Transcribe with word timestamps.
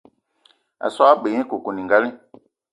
A 0.85 0.87
so 0.95 1.03
gne 1.05 1.15
g-beu 1.19 1.31
nye 1.35 1.43
koukouningali. 1.49 2.09